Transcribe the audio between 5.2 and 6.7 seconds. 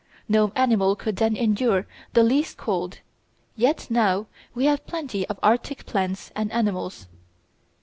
of Arctic plants and